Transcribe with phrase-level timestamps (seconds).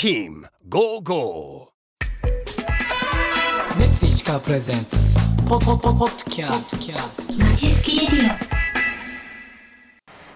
[0.00, 1.72] Team Go Go.
[3.80, 5.18] レッツ石川プレゼンツ。
[5.44, 6.96] ポポポポッドキャスト。
[7.42, 8.36] まちすきレディオ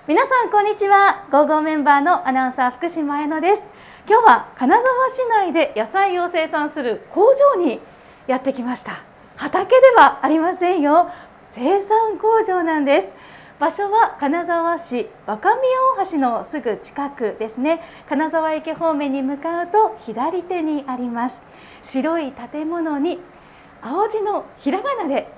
[0.08, 1.28] 皆さんこんにちは。
[1.30, 3.62] ゴーゴーメンバーのアナウンサー福島彩乃です。
[4.08, 7.78] 今日は金沢市内で野菜を生産する工場に
[8.26, 9.04] やってきました。
[9.36, 11.08] 畑ではありませんよ。
[11.46, 13.14] 生産工場なんです
[13.62, 15.62] 場所は金沢市若宮
[15.96, 17.80] 大橋のすぐ近くですね。
[18.08, 21.44] 金沢駅方面に向かうと左手にあります。
[21.80, 23.20] 白い建物に
[23.80, 25.32] 青字のひらがなで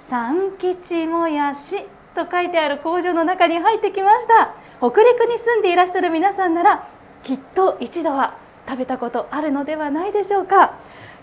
[0.00, 4.56] 三吉もやしと書いてある工場の中に入ってきました。
[4.80, 6.88] 北陸に住んでいらっしゃる皆さんなら
[7.22, 8.36] きっと一度は
[8.68, 10.74] 食べたことあるのではないでしょうか。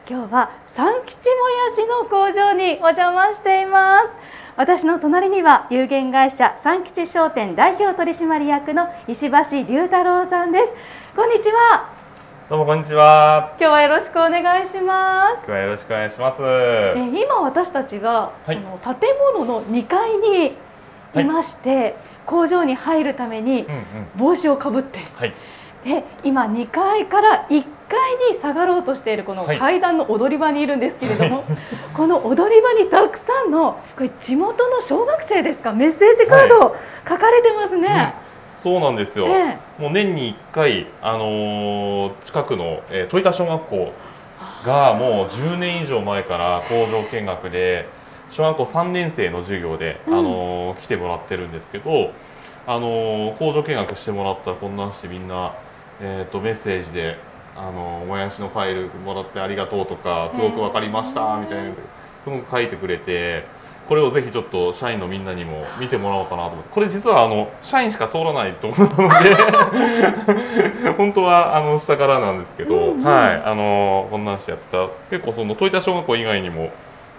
[0.09, 4.17] 今日は三吉もやしの工場にお邪魔しています。
[4.57, 10.73] 私の隣には有限会社三吉商店代表取締役の石橋龍太郎さんです
[11.15, 11.89] こんにちは
[12.49, 13.55] どうもこんにちは。
[13.57, 16.41] 今日はよろしくお願いします今日はよろしくお願いします。
[16.41, 18.95] え今私たちがそはいの建
[19.33, 20.57] 物の2階に
[21.15, 23.85] いまして、工場に入るためにうんうん。
[24.17, 25.33] 帽子をかぶってはい。
[25.83, 29.57] で今2階から1階に下がろうとしているこのはい。
[29.57, 31.43] 階段の踊り場にいるんですけれども、
[31.95, 35.71] この踊り場にたくさんのこれ地元の小学生ですか？
[35.73, 36.75] メッセージカード
[37.07, 38.13] 書かれてますね。
[38.63, 39.25] そうなんですよ。
[39.27, 43.91] えもう年に1回あのー近くの、えー、豊田小学校
[44.65, 47.87] がもう10年以上前から工場見学で
[48.29, 50.13] 小学校3年生の授業で、うん。
[50.13, 52.11] あのー来てもらってるんですけど、
[52.67, 55.53] あのー工場見学してもらったらこんなんしてみんな、
[56.01, 57.17] えー、とメッセージで、
[57.55, 61.71] あのーもやしのファイルもらってありがとうとかすごく分かりましたみたいな
[62.23, 63.61] すごく書いてくれて。
[63.89, 66.69] これをぜひちょっと社員のみんなにも見てもらおうかなと思って。
[66.71, 69.23] これ実はあの社員しか通らないところなの
[70.85, 73.03] で 本当はあの下からなんですけど、うんうん。
[73.03, 74.87] はいあのこんなんしてやった。
[75.09, 76.69] 結構その豊田小学校以外にも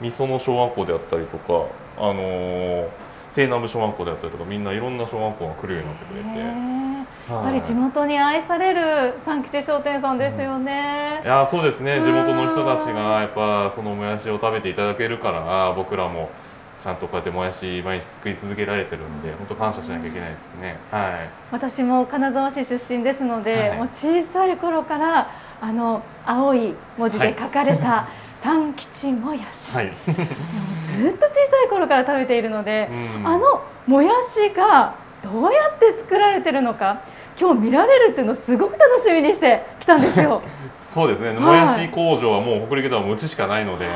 [0.00, 1.66] 美園小学校であったりとか
[1.98, 2.88] あの
[3.32, 6.91] 西南部小学校であったりとかみんないろんな小学校が来るようになってくれて、ね
[7.32, 7.52] やっはい。
[7.52, 11.20] ぱり地元に愛される三吉商店さんですよね。
[11.24, 11.96] いやそうですね。
[11.96, 12.04] うん。
[12.04, 16.30] 地元の人たちがやっぱそのもやしを食べていただけるから僕らも
[16.82, 20.76] ちゃんとこうやってもやし毎日作り続けられてるんで本当感謝しなきゃいけないですね。
[20.90, 21.12] はい。
[21.52, 28.08] 私も金沢市出身ですので、はいもう小さい頃からあの青い文字で書かれた
[28.40, 33.26] 三吉もやし、はい、ずっと小さい頃から食べているので、うん。
[33.28, 37.02] あのもやしがどうやって作られてるのか
[37.40, 40.42] 今日見られるっていうのをすごく楽しみにして来たんですよ。
[40.92, 43.86] そうですね、もやし工場はもう北陸ではもううちしかないので、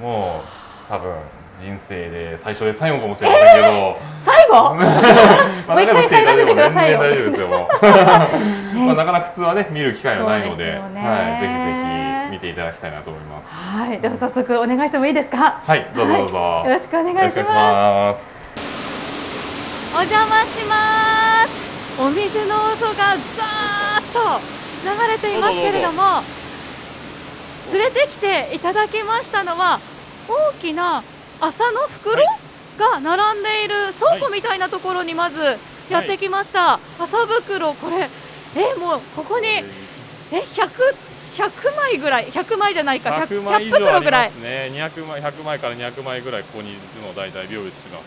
[0.00, 1.12] もう多分
[1.60, 4.54] 人生で最初で最後かもしれませんけど、最後？
[5.68, 7.48] まあもう一回帰らせてくださいよ大丈夫ですよ。
[7.48, 7.58] もう
[8.76, 11.58] ねまあなかなか普通はね見る機会はないので、ねはい、ぜひぜ
[12.28, 13.54] ひ見ていただきたいなと思います。
[13.54, 15.60] はい、では早速お願いしてもいいですか？
[15.66, 16.62] はい、どうぞどうぞ。
[16.64, 17.14] よろしくお願い。
[17.16, 18.24] よろくお願いします。
[19.94, 21.75] お邪魔します。
[21.98, 24.40] お水の音がザーッと
[24.84, 26.22] 流れていますけれども、
[27.72, 29.80] 連れてきていただきましたのは
[30.28, 31.02] 大きな
[31.40, 32.26] 麻の袋はい
[32.78, 35.40] が並んでいる倉庫みたいなところにまず
[35.88, 36.74] やってきました。
[36.98, 38.10] 麻袋これ
[38.54, 39.64] えもうここにえ
[40.30, 40.68] 100
[41.36, 44.70] 100枚ぐらい100枚じゃないか 100, 100枚以100上あり袋ぐらいね。
[44.74, 48.04] 200枚100枚から200枚ぐらいここにいるのを大体秒打ちします。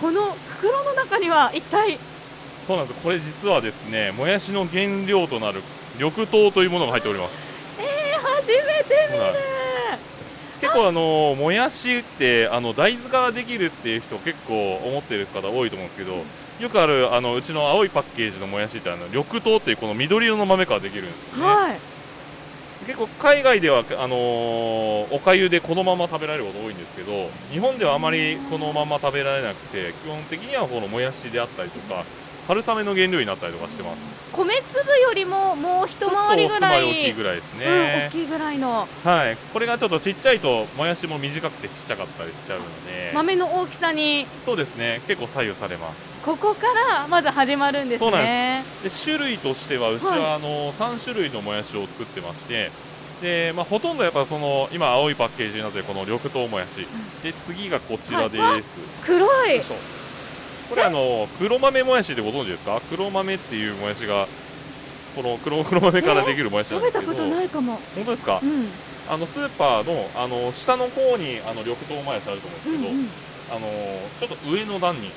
[0.00, 1.98] この袋の中には一体
[2.66, 3.00] そうなんです。
[3.02, 5.62] これ実はですね、もやしの原料となる
[5.96, 7.32] 緑豆というものが入っております。
[7.78, 9.24] えー、初めて見る。
[10.60, 16.22] 結構あのもやしってあの大豆からできるっていう人結構思ってる方多いと思うんですけど
[16.60, 21.78] よくあるあのうちの青いパッケージのもやしってあの緑豆っていうこの緑色の豆からできるんですよね、はい。
[22.86, 32.04] 結構海外ではあのーおかゆでこのまま食べられること多いんですけど日本ではあまりこのまま食べられなくて基本的にはこのもやしであったりとか
[32.46, 34.20] 春雨の原料になったりとかしてます。
[34.32, 36.84] 米粒よりももう一回りぐらい。
[36.84, 38.88] 大きいぐらいですうん、ね大、きいぐらいの。
[39.04, 39.36] はい。
[39.52, 43.12] これがちょっとちっちゃいともやしも短くてちっちゃかったりしちゃうので。
[43.14, 44.26] 豆の大きさに。
[44.44, 45.00] そうですね。
[45.06, 46.10] 結構左右されます。
[46.24, 48.62] ここからまず始まるんですそうなんね。
[48.82, 52.70] で種類としてはうちはあの3種類のもやしを作ってまして。
[53.22, 56.86] で、まあ、ほとんどやっぱその今青いパッケージになってるこの緑豆もやし。
[57.22, 58.62] で次がこちらです、はい。
[59.04, 59.60] 黒い
[60.70, 62.80] これあの黒豆もやしってご存知ですか？
[62.88, 64.26] 黒豆っていうもやしが
[65.16, 67.78] この黒黒豆からできるもやしなん食べたですけどことないかも。
[67.96, 68.68] 本当ですか、うん。
[69.08, 73.08] あのスーパーのあの下の方にあの緑豆もやしあると思うんですけど、うんうん。
[73.50, 73.60] あの
[74.20, 75.10] ちょっと上の段に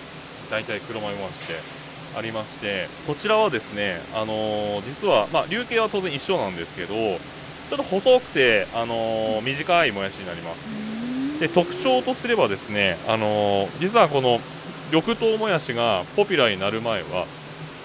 [0.49, 1.53] 大体黒豆もやしって
[2.17, 14.39] ありましてこちらはですね、あのー実は、まあ、流形は当然一緒なんですけどちょっと細くて、あのー短いもやしになりますで特徴とすればですね、あのー実はこの
[14.93, 17.25] 緑豆もやしがポピュラーになる前は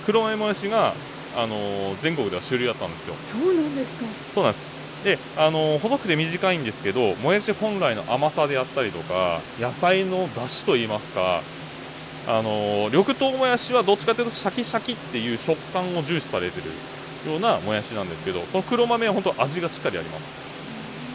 [0.05, 0.93] 黒豆もやしが、
[1.37, 3.15] あのー全国では主流だったんですよ。
[3.43, 4.05] そうなんですか。
[4.35, 5.05] そうなんです。
[5.05, 11.41] で、あのー細くて短いんですけどもやし本来の甘さであったりとか野菜の出汁といいますか
[12.27, 16.67] あのー緑豆もやしはどっちかというとシャキシャキっていう食感を重視されてる
[17.33, 20.23] ようなもやしなんですけどこの黒豆は本当味がしっかりあります。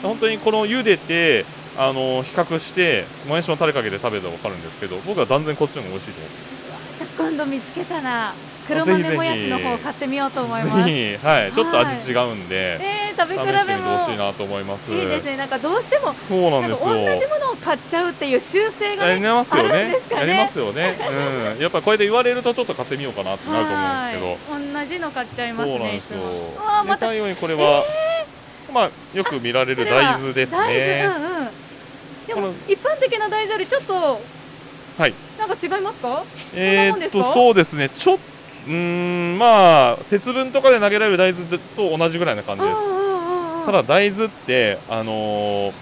[0.02, 1.46] 本当にこの茹でて
[1.78, 6.30] あのー比較してもやしのタレかけて食べたら分かるんですけど僕は断然こっちの方が美味しいと思
[6.98, 8.34] じゃあ今度見つけたら
[8.68, 10.82] 黒豆もやしの方買ってみようと思います。
[10.82, 11.26] うぜひ。
[11.26, 11.52] はい。
[11.52, 14.94] ちょっと味違うんで、えー、食べ比べもほしいなと思います。
[14.94, 15.38] いいですね。
[15.38, 19.70] なんかどうしてもそうなんですなんか同じよものを買っちゃうっていう習性がやりねますよね。
[19.70, 19.96] ね。
[20.12, 20.98] やりますよね、
[21.56, 24.28] うん、やっぱりこれで言われるとちょっと買ってみようかなってなると思うんですけど。
[24.28, 26.20] はい同じの買っちゃいますそうなんですよ。
[26.86, 27.10] また。
[27.10, 27.84] で最後にこれは、
[28.74, 31.33] まあよく見られる大豆です大ね
[32.36, 34.22] でも一般的な大豆よりちょっと
[34.98, 35.14] はい。
[35.40, 36.24] なんか違いますか？
[36.56, 37.90] えー、っとそうですね。
[37.90, 38.18] ちょっ
[38.68, 38.74] うー
[39.36, 43.66] んまあ節分とかで投げられる大豆と同じぐらいな感じです。
[43.66, 45.74] ただ大豆ってあのー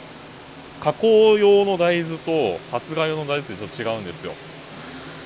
[0.81, 4.33] 加工用の大豆と発芽用の大豆ってちょっと違うんですよ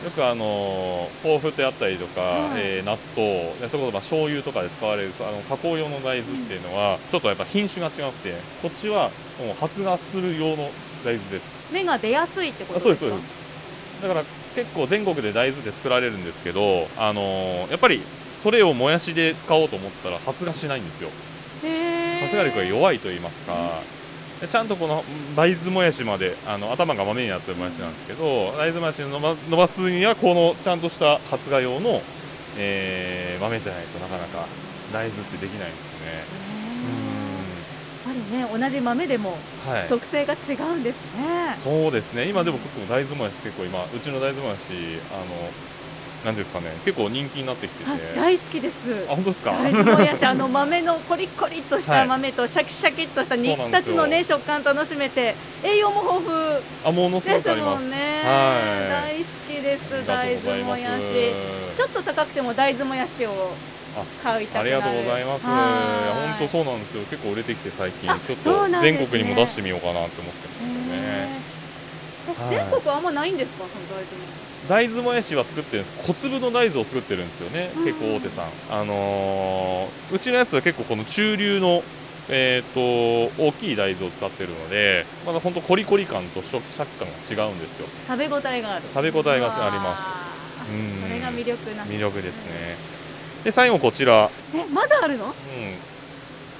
[0.03, 2.61] よくあのー豆腐であったりとか、はい。
[2.61, 9.09] えー納豆でそれこそまあ醤油とかで使われるあの加工用の大豆っていうのは、ちょっとやっぱ品種が違くてこっちは
[9.39, 10.69] もう発芽する用の
[11.03, 11.73] 大豆です。
[11.73, 13.15] 芽が出やすいってことですか？
[14.01, 14.23] だから
[14.55, 18.01] 結構全国で大豆で作られるんですけど、あのーやっぱり
[18.37, 21.09] それをもやしで使おうと思ったら発芽しないんですよ。
[22.21, 23.81] 発芽力が弱いと言いますか、
[24.45, 25.03] でちゃんとこの
[25.35, 32.01] 大豆もやしまであの頭が豆になってるもやしなんですけど大豆もやしを伸ば伸ばすにはこのちゃんとした発芽用の、
[32.57, 34.47] えー豆じゃないとなかなか
[34.93, 36.45] 大豆ってできないんですね。
[38.07, 39.37] やっぱりね同じ豆でも
[39.89, 41.55] 特性が違うんですね。
[41.61, 42.29] そうですね。
[42.29, 44.61] 今でも僕も大豆もやし結構今うちの大豆もやし
[45.11, 45.25] あの
[46.23, 46.71] なんですかね。
[46.83, 47.91] 結構人気になってきてて。
[47.91, 49.05] あ大好きです。
[49.07, 49.51] あ本当ですか？
[49.51, 53.93] 大豆もやしあの 豆のコリコリっとした豆とシャキシャキっとしたそうなんですよ。
[53.93, 57.81] 2つのね食感楽しめて栄養も豊富あものすごですくあります。
[57.81, 59.13] もんね、はい。
[59.13, 59.81] 大好きです。
[60.07, 61.01] 大豆もやし。
[61.77, 63.51] ちょっと高くても大豆もやしを
[64.23, 64.75] 買いたくなる。
[64.77, 65.43] ありがとうございます。
[65.43, 65.47] い。
[65.47, 67.03] やはい本当そうなんですよ。
[67.11, 68.09] 結構売れてきて最近。
[68.11, 71.54] あちょっと全国にも出してみようかなって思ってますよね。
[72.49, 73.65] 全国あんまないんですか？
[73.67, 74.27] その大豆も
[74.67, 76.07] 大豆もやしは作ってるんです。
[76.07, 77.71] 小粒の大豆を作ってるんですよね。
[77.77, 77.85] うん。
[77.85, 78.49] 結構大手さん。
[78.69, 81.83] あのーうちのやつは結構この中流の
[82.27, 87.87] えー、と大きい大豆を使ってるので、まだ本当コリコリ感と食食感が違うんですよ。
[88.07, 88.85] 食べ応えがある。
[88.91, 89.95] 食べ応えがありま
[90.57, 90.65] す。
[90.65, 91.03] すうん。
[91.03, 91.85] それが魅力な。
[91.85, 92.77] ん魅力ですね。
[93.43, 95.25] で最後こちら、えまだあるの？
[95.25, 95.33] うん、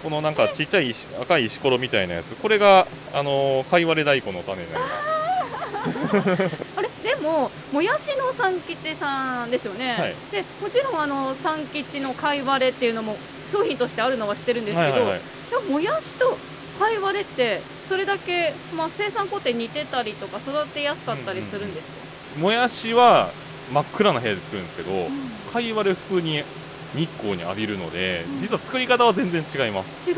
[0.03, 2.35] このなんかちっちゃい石赤い石ころみたいなやつ。
[2.35, 5.25] これがあのー、かいわれ大根の種になります
[6.77, 6.89] あれ？
[7.03, 10.15] でももやしの三吉さんですよね、はい。
[10.31, 13.17] でもちろんあの三吉の貝割れっていうのも
[13.47, 15.21] 商品としてあるのは知ってるんですけど、はいはいはい。
[15.50, 16.38] でももやしと
[16.79, 21.94] 貝割れってそれだけ、まあ、生産工程似てたりとか育てやすかったりするんですか、
[22.39, 23.29] もやしは
[23.71, 25.29] 真っ暗な部屋で作るんですけど、うん。
[25.53, 26.44] かいわれ普通に
[26.95, 28.42] 日光に浴びるので、うん。
[28.42, 30.09] 実は作り方は全然違います。
[30.09, 30.18] 違う。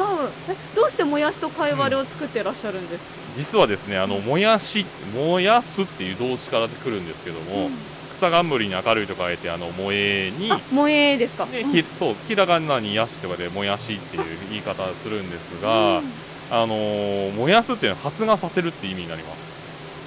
[0.49, 7.71] えどうしてもやしと貝割れを作ってらっしゃるんですか、実はですねあのもやし燃やすっていう動詞から来るんですけども、うん。
[8.13, 11.71] 草冠に明るいと書いてあの萌えにあ萌えですか、でうん。
[11.71, 16.05] ひそうひらがなにやしとかでもやしっていう言い方をするんですが、うん。
[16.49, 19.37] あのー燃やすっていうのは発芽させるっていう意味になります。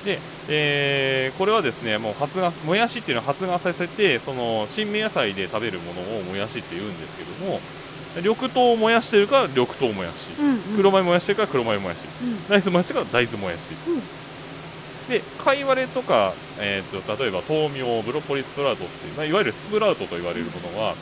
[0.04, 7.60] で、えーこれはですね、もう発芽、もやしっていうのは発芽させて、その新芽野菜で食べるものをもやしって言うんですけども、
[8.16, 10.76] 緑豆を燃やしてるから緑豆もやし、うんうん。
[10.76, 12.48] 黒米燃やしてるから黒米もやし、うん。
[12.48, 13.60] 大豆もやしてるから大豆もやし。
[13.88, 14.02] うん。
[15.08, 20.94] で、貝割れとか、えー、と例えば豆苗、ブロッコリースプラウトっていう、まあ、いわゆるスプラウトと言われるものは、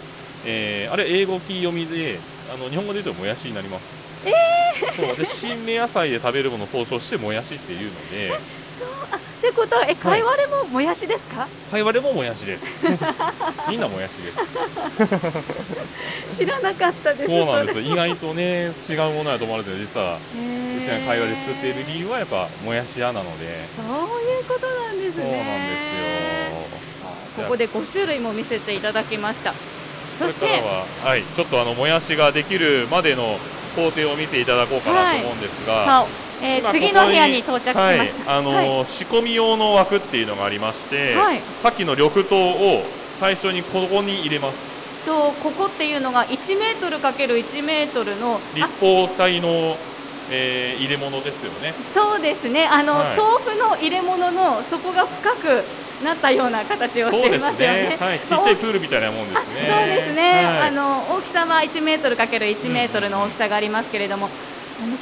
[0.44, 2.18] えーあれ英語キー読みで、
[2.52, 3.84] あの日本語で言うともやしになります。
[4.96, 5.16] そう。
[5.16, 8.32] で新芽野菜で食べるものを総称してもやしっていうので
[8.78, 8.88] そう。
[9.12, 12.87] あってことはえ貝割れももやしですか、貝割れももやしです。
[13.70, 14.38] みんなもやしです。
[16.38, 17.80] 知らなかったですそうなんです。
[17.80, 20.18] 意外とね違うものだと思われてる実はう
[20.82, 23.47] ちが貝割れ作っている理由はやっぱもやし屋なので。
[23.76, 27.44] そういうことなんですそうねなんですよ。
[27.44, 29.54] ここで5種類も見せていただきました。
[30.18, 33.38] そしては、はい、ちょっとあのもやしができるまでの
[33.76, 36.06] 工程を見ていただこうかなと思うんですが、さあ、
[36.42, 38.33] えー今次の部屋に到着しました。
[38.33, 41.40] はい、あのー仕込み用の枠っていうのがありまして、はい。
[41.62, 42.37] さっきの緑豆
[42.78, 42.83] を
[43.21, 44.59] 最初にここに入れます。
[45.07, 49.76] とここっていうのが1メートルかける1メートルの立方体の、
[50.30, 51.75] えー入れ物ですよね。
[51.95, 52.66] そうですね。
[52.66, 53.16] あの、はい。
[53.16, 55.64] 豆腐の入れ物の底が深く
[56.04, 57.88] なったような形をしていますすよね。
[57.90, 57.97] ね。
[57.99, 59.68] はい、ちっちまあゃいプールみたいなもんですね。
[59.68, 64.33] そうですね、はいあの大きさは1メートルかける1メートルの大きさがありますけれども、あの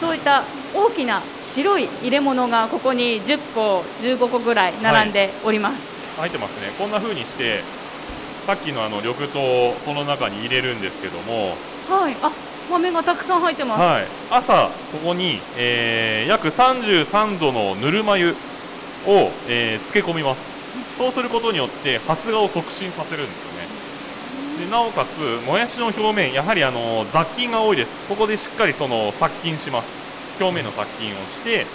[0.00, 0.42] そういった
[0.75, 5.97] 大きな白い入れ物がここに10個、15個ぐらい並んでおります。
[6.16, 7.61] 入ってますねこんな風にして
[8.47, 11.54] さっきのあの緑豆をこの中に入れるんですけども
[11.90, 12.33] はい、あ
[12.71, 13.80] 豆がたくさん入ってます。
[13.80, 18.30] はい、朝、ここに、えー約33度のぬるま湯
[19.06, 20.40] を、えー漬け込みます、
[20.99, 23.55] そうすることによって発芽を促進させるんですよね。
[24.58, 29.86] でなおかつ、もやしの表面、やはりあの雑菌が多いです、ここでしっかりその殺菌します、
[30.40, 31.66] 表面の殺菌をして、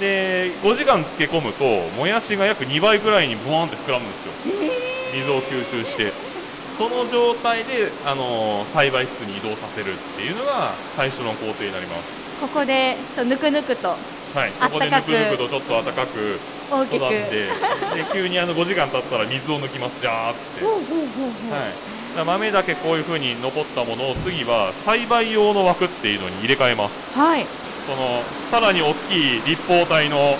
[0.00, 1.64] で5時間漬け込むと、
[1.96, 4.32] もやしが約2倍ぐらいにブワーンって膨らむんですよ、
[5.14, 6.12] 水を吸収して。
[6.78, 12.02] その状態で、あの栽培室に移動させるっていうのが最初の工程になります。
[12.40, 13.88] ここでちょっとぬくぬくと
[14.34, 16.38] はい、ここでぬくぬくとちょっと暖かく
[16.70, 16.96] 大きく。
[16.96, 17.50] 育って、で
[18.12, 21.74] 急にあの5時間経ったら水を抜きます、じゃーって、はい、
[22.16, 27.46] 豆だけこういう風に残ったものを次は栽培用の枠っていうのに入れ替えます、はい、
[27.86, 30.36] そのさらに大きい立方体の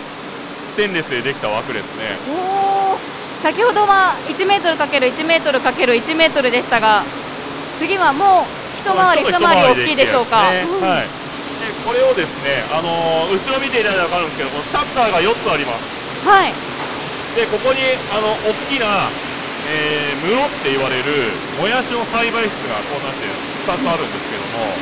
[0.74, 2.16] ステンレスでできた枠ですね、
[3.42, 7.02] 先ほどは1メートルかける1メートルかける1メートルでしたが
[7.78, 10.80] 次はもう一回り二回り大きいでしょうか、うん。
[10.82, 16.26] はい、でこれをですね、あのー後ろ見ていただいたら分かるんですけど、このシャッターが4つあります。
[16.26, 16.54] はい。
[17.34, 17.78] でここに
[18.14, 19.10] あの大きな、
[19.70, 21.28] えー、室って言われる
[21.60, 23.28] もやしの栽培室がこうなって
[23.68, 24.72] 2つあるんですけども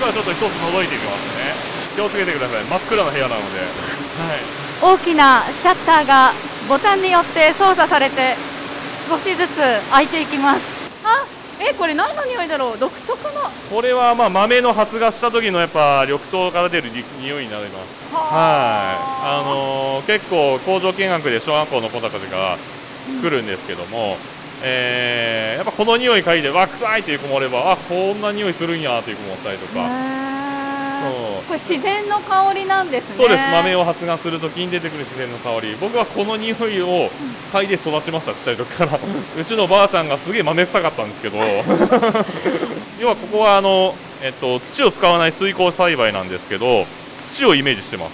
[0.00, 1.54] 今ちょっと1つ覗いてみますね。
[1.94, 2.64] 気をつけてください。
[2.64, 6.32] 真っ暗な部屋なので、はい、大きなシャッターが
[6.68, 8.34] ボタンによって操作されて
[9.08, 9.60] 少しずつ
[9.92, 10.64] 開いていきます。
[11.04, 11.24] あ
[11.60, 12.78] えこれ何の匂いだろう？
[12.78, 18.12] 独特なこれはまあ豆の発芽した時のやっぱ緑豆から出るに匂いになります。
[18.12, 18.98] はい。
[19.22, 22.58] あのー結構工場見学で小学校の子たちが
[23.22, 24.16] 来るんですけども、
[24.62, 31.44] えーやっぱこの匂い嗅いでわ臭いっていう子もおればあこんな匂いするんやっていう子もおったりとか、そう。
[31.46, 33.16] これ自然の香りなんですね。
[33.16, 33.40] そうです。
[33.52, 35.76] 豆を発芽するときに出てくる自然の香り。
[35.80, 37.08] 僕はこの匂いを
[37.52, 38.86] 嗅いで育ちましたちっちゃい時か。
[38.86, 38.98] ら
[39.38, 41.38] うちのばあちゃんがすげえ豆臭かったんですけど。
[43.00, 46.86] 要はここはあの、えっと、土を使わない水耕栽培なんですけど
[47.32, 48.12] 土をイメージしてます、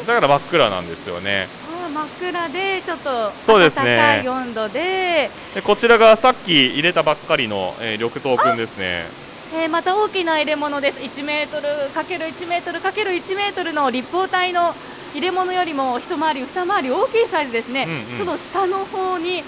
[0.00, 1.48] うん、だから真っ暗なんですよね
[1.96, 5.30] 真っ暗でちょっとそうです暖ねかい温度で。
[5.54, 9.06] でこちらがさっき入れたばっかりの、えー緑豆くんですね。
[9.54, 10.98] えーまた大きな入れ物です。
[10.98, 14.74] 1メートルかける1メートルかける1メートルの立方体の
[15.14, 18.18] 入れ物よりも一回り二回り大きいサイズですね、うんうん。
[18.18, 19.42] その下の方に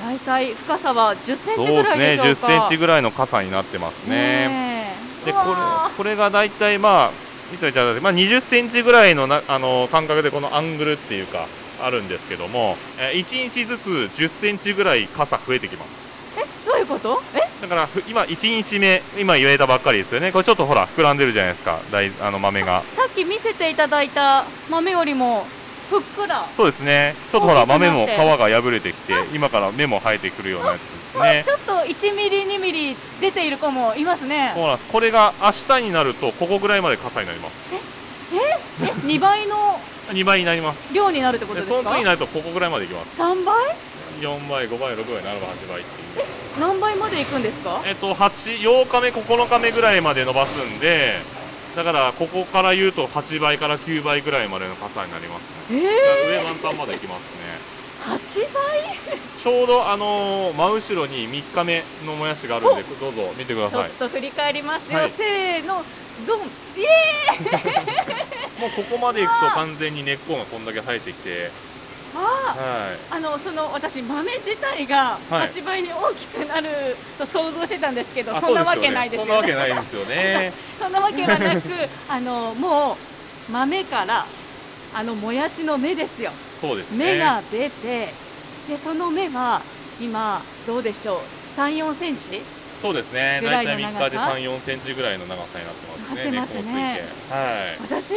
[0.00, 4.14] だいたい深さは10センそうチぐらいでしょね10うかセンチぐらいの傘になってますね。
[4.16, 5.26] ねえ。
[5.26, 5.54] でこれ
[5.96, 11.46] これが大体まあ見ていただいて、まあ、20センチぐらいのなあの間隔でこのアングルっていうか
[11.82, 15.88] あるんですけども、えー1日ずつ10センチぐらい傘増えてきます。
[16.36, 17.22] ーえどういうこと？
[17.34, 17.40] え？
[17.62, 20.32] だからふ今1日目今言えたばっかりですよね。
[20.32, 21.78] これちょっとほら膨らんでるじゃないですか。
[21.90, 22.82] 大あの豆が。
[22.96, 25.46] さっき見せていただいた豆よりも
[25.90, 26.44] ふっくら。
[26.56, 27.14] そうですね。
[27.32, 30.80] ちょっとほら豆も皮が破れてきて今から芽も生えてくるようなやつ
[31.22, 31.56] ですね。
[31.56, 34.52] ちょっと1ミリ2ミリ出ている子もいますね。
[34.54, 34.88] そうなんです。
[34.90, 37.54] これが明日になるとここぐらいまで傘になります。
[37.72, 40.94] え2倍の2倍になります。
[40.94, 43.20] 量になるってことでそのですか次になるとここぐらいまでいきます。
[43.20, 43.54] 3倍
[44.20, 46.26] ？4倍5倍6倍7倍8倍っていう。
[46.60, 47.82] 何倍までいくんですか？
[47.86, 51.14] えっと8 8日目9日目ぐらいまで伸ばすんで
[51.76, 55.80] だからここから言うと8倍から9倍ぐらいまでの傘になりますね。
[55.82, 57.58] え上満タンまで行きますね。
[58.06, 58.62] ー、8倍？
[59.48, 65.10] ちょうどあのー真後ろに3日目のもやしがあるんでどうぞ見てくだちょさいっと振り返りますよ、はい。
[65.10, 65.82] せーの
[66.26, 66.40] ドン。
[66.76, 71.50] イエ もうここまで行くと完全に根っこがこんだけ生えてきて。
[72.14, 73.14] あはい。
[73.14, 75.48] ーあのその私豆自体がはい。
[75.48, 76.68] 8倍に大きくなる
[77.16, 79.26] と想像してたんですけど、あそんなわけないですよね。
[79.26, 80.52] そんなわけないですよね。
[80.78, 81.62] そんなわけはなく
[82.10, 82.98] あのも
[83.48, 84.26] う豆から
[84.94, 86.32] あのもやしの芽ですよ。
[86.60, 87.14] そうですね。
[87.14, 88.27] 芽が出て
[88.68, 89.62] でその芽は
[90.00, 91.18] 今どうでしょう
[91.58, 92.42] ？3、4センチ？
[92.80, 93.40] そうですね。
[93.42, 96.30] 大体3日で長さ？3、4センチぐらいの長さになってますね。
[96.30, 97.02] なってますね。
[97.30, 97.80] はい。
[97.82, 98.14] 私、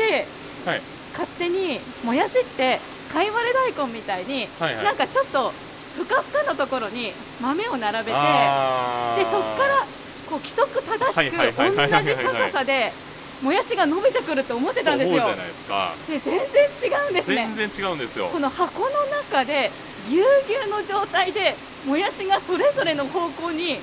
[0.67, 0.81] はい。
[1.13, 2.79] 勝手にもやしって
[3.12, 4.86] 貝割れ大根みたいに、はいはい。
[4.86, 5.51] なんかちょっと
[5.96, 9.86] ふかふかのところに豆を並べてでそこから
[10.29, 12.93] こう規則正しく同じ高さで
[13.41, 15.24] もやしが伸びてくると思ってたんですよ。
[15.24, 15.93] 思うじゃないですか。
[16.08, 17.50] で全然違うんですね。
[17.58, 18.27] 全然違うんですよ。
[18.27, 18.89] この箱の
[19.29, 19.72] 中で
[20.10, 21.55] ぎゅうぎゅうの状態で
[21.86, 23.81] もやしがそれぞれの方向に好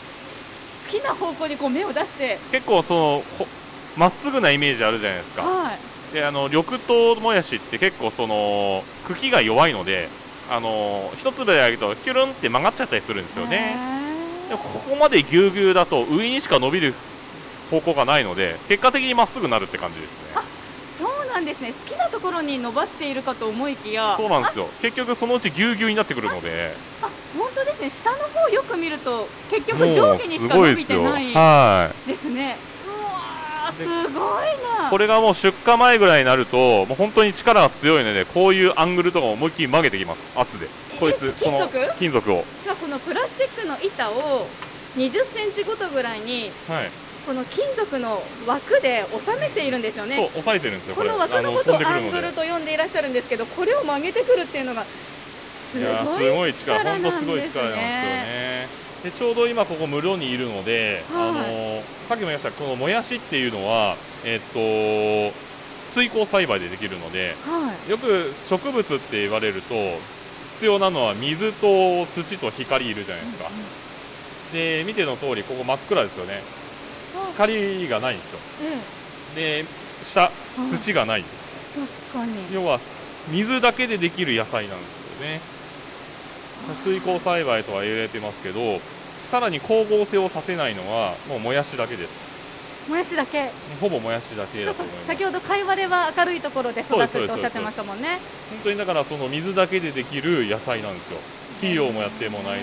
[0.90, 2.38] きな方向にこう目を出して。
[2.50, 3.46] 結構そのほ
[3.96, 5.42] まっすぐなイメージあるじゃないですか。
[5.42, 6.14] はい。
[6.14, 10.08] であの緑豆もやしって結構その茎が弱いので
[10.50, 13.76] あの一粒であげるとキュルンって曲がっちゃったりするんですよね。
[14.48, 16.94] でもここまでぎゅうぎゅうだと上にしか伸びる
[17.70, 20.40] 方向がないので結果的にまっすぐなるって感じですね
[21.40, 24.14] んですね好きなところに伸ばしているかと思いきや。
[24.16, 24.68] そうなんですよ。
[24.82, 26.74] 結局そのうちぎゅうぎゅうになってくるので。
[27.02, 27.90] あ本当ですね。
[27.90, 31.26] 下の方よく見ると結局上下にしか伸びてない
[32.06, 32.56] ですね。
[33.76, 34.46] すごい
[34.80, 34.90] な。
[34.90, 40.18] これがもう出荷前ぐらいになるともう本当に力が強いのでこういうアングルとかを思いっきり曲げてきます。
[40.34, 40.68] 圧で。
[40.98, 41.92] こいつこの金属？
[41.98, 42.44] 金属を。
[42.80, 44.46] このプラスチックの板を
[44.96, 46.90] 20センチごとぐらいにはい
[47.28, 54.82] この金属の枠で収めているんですよそうね押さえてるんですよこの枠のあことをアングるのでルと呼んでいらっしゃるんですけどこれを曲げてくるっていうのが
[55.70, 57.76] すいやごすごいい力力、なんです本当すごい力なんですよね。
[57.76, 58.68] ね。
[59.04, 65.36] でちょうど今ここ室にいるので、はいあのさっきも言いましたこのもやしっていうのはえっと
[65.92, 69.74] 水耕栽培でできるので、はいよく植物って言われると
[70.54, 73.50] 必要なのは水と土と光いるじゃないですか。
[74.54, 76.40] で見ての通りここ真っ暗ですよね。
[77.18, 78.38] あ光がないんですよ。
[79.36, 79.64] えで
[80.06, 80.30] 下
[80.72, 81.22] え土がない。
[81.22, 82.32] 確かに。
[82.52, 82.80] 要は
[83.30, 85.40] 水だけでできる野菜なんですよね。
[86.84, 88.80] 水耕栽培とは言われてますけど
[89.30, 92.10] さらに光合成をさせないのはもうもやしだけです。
[92.88, 93.50] もやしだけ。
[93.80, 95.06] ほぼもやしだけだと思います。
[95.06, 98.18] 先ほど貝割れは明るいところで育つっておっしゃってましたもんね。
[98.50, 101.18] 本当にだからその水だけでできる野菜なんですよ。
[101.58, 102.62] 肥料もやってもないで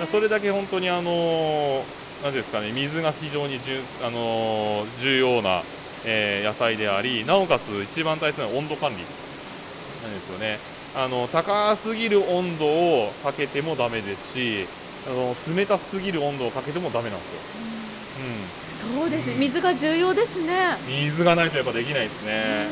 [0.00, 1.84] すしそれだけ本当にあの
[2.22, 5.62] 何ですかね水が非常にじゅあの重要な、
[6.04, 8.96] えー野菜でありなおかつ一番大切な温度管理。
[8.96, 10.58] なんですよね。
[10.94, 14.66] あの高すぎる温度をかけてもダメですし
[15.06, 19.34] あの冷たすぎる温度をかけてもダメなんですよ、そうですね。
[19.34, 20.76] 水が重要ですね。
[20.88, 22.66] うん、水がないとやっぱできないですね。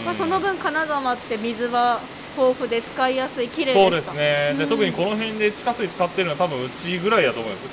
[0.00, 0.04] うん。
[0.06, 2.00] まあその分金沢って水は
[2.36, 7.66] 豊富で使いやすい綺麗そうですすね、うんで特にこの辺で地下水使ってるのは多分うちぐらいだと思うんです、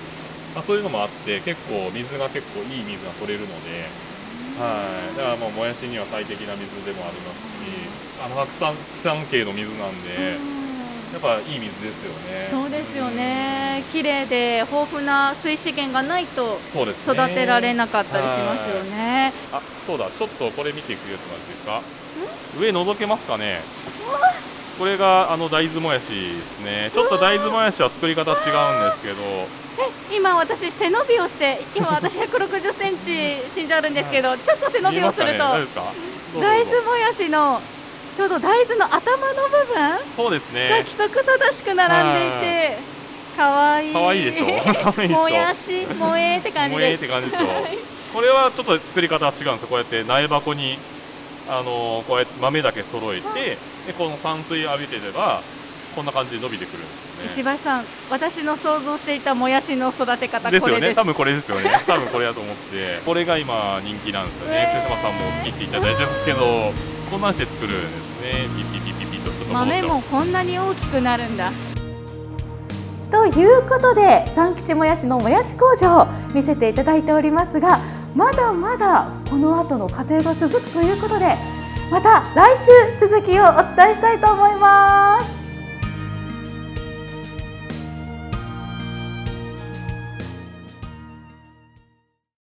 [0.56, 3.86] まあ、そういうのもあって結構水が結構いい水が取れるので、
[4.58, 10.40] はい、だからもうもやしには最適な水でもありますしあの白山山系の水なんで、
[11.12, 12.48] やっぱいい水ですよね。
[12.50, 13.84] そうですよね。
[13.92, 16.96] 綺麗で豊富な水資源がないと育
[17.30, 19.34] てられなかったりしますよね。
[19.52, 20.10] あそうだ。
[20.10, 21.82] ちょっとこれ見ていくやつなんですか？
[22.58, 23.60] 上覗けますかね？
[24.78, 26.92] これがあの大豆もやしですね。
[26.94, 29.16] ちょっと大豆もやしは作り方違うんですけど。
[30.14, 35.44] 今私背伸びをして今私160センチ身長あるんですけど ちょっと背伸びをすると
[36.40, 37.62] 大豆もやしの
[38.16, 38.94] ちょうど大豆の頭
[39.34, 40.00] の部分？
[40.16, 42.78] そうですがね規則正しく並んでいて
[43.36, 43.94] 可愛い。
[43.94, 44.46] 可愛いでしょ？
[44.46, 45.20] 可愛いでしょ？
[45.22, 47.46] もやしもえって感じもえですって感じでしょ？
[48.14, 49.68] これはちょっと作り方は違うんですよ。
[49.68, 50.78] こうやって苗箱に
[51.50, 55.42] あのこうやって豆だけ揃えてでこの散水浴びてれば
[55.96, 56.88] こんな感じで伸びてくるんで
[57.30, 57.52] す石ね。
[57.54, 60.84] 橋さん私の想像していたもやしの育て方ですこれです。
[60.84, 61.72] よね多分これですよね。
[61.88, 63.00] 多分これだと思って。
[63.06, 64.58] これが今人気なんですよね。
[64.58, 66.74] へー福島さんも好きって言ったら大丈夫ですけど
[67.12, 68.48] こんなんして作るんですね。
[68.58, 71.52] ピッピッピッピッピッとちょっと豆もこんなに大きくなるんだ。
[73.12, 77.80] ということで三吉もやしのもやし工場見せていただいておりますが
[78.16, 81.36] まだまだこの後の過程が続くということで
[81.92, 85.45] また来週続きをお伝えしたいと思います。